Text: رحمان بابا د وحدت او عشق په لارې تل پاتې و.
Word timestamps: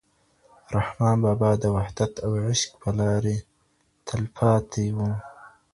رحمان 0.77 1.17
بابا 1.23 1.51
د 1.61 1.65
وحدت 1.75 2.11
او 2.25 2.31
عشق 2.45 2.69
په 2.81 2.89
لارې 2.99 3.37
تل 4.07 4.21
پاتې 4.37 4.85
و. 4.95 4.97